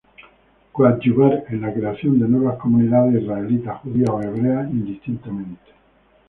[0.71, 5.61] Coadyuvar en la creación de nuevas Comunidades Israelitas, Judías o Hebreas, indistintamente.